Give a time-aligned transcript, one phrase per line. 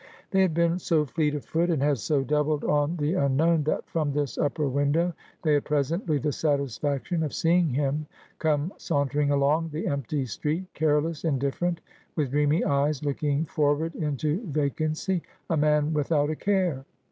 [0.31, 3.61] They had been so fleet of foot, and had so doubled on the un known,
[3.65, 8.07] that, from this upper window, they had presently the satisfaction of seeing him
[8.39, 11.81] come sauntering along the empty street, careless, indifferent,
[12.15, 16.83] with dreamy eyes looking forward into vacancy, a man without a care.